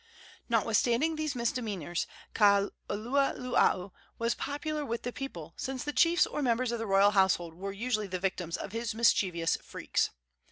Notwithstanding 0.49 1.15
these 1.15 1.35
misdemeanors, 1.35 2.07
Kaululaau 2.33 3.91
was 4.17 4.33
popular 4.33 4.83
with 4.83 5.03
the 5.03 5.13
people, 5.13 5.53
since 5.57 5.83
the 5.83 5.93
chiefs 5.93 6.25
or 6.25 6.41
members 6.41 6.71
of 6.71 6.79
the 6.79 6.87
royal 6.87 7.11
household 7.11 7.53
were 7.53 7.71
usually 7.71 8.07
the 8.07 8.17
victims 8.19 8.57
of 8.57 8.71
his 8.71 8.95
mischievous 8.95 9.57
freaks. 9.57 10.09